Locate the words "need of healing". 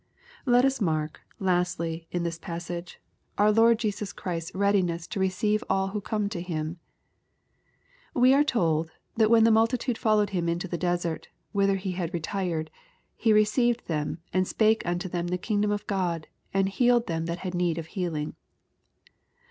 17.53-18.33